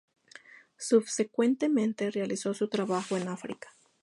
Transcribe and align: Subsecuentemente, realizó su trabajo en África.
Subsecuentemente, 0.79 2.09
realizó 2.09 2.55
su 2.55 2.67
trabajo 2.69 3.17
en 3.17 3.27
África. 3.27 3.69